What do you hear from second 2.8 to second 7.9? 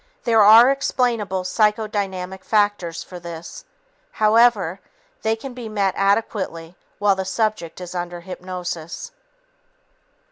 for this. However, they can be met adequately while the subject